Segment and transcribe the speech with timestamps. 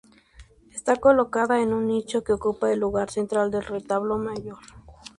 [0.73, 4.57] Está colocada en un nicho que ocupa el lugar central del retablo mayor.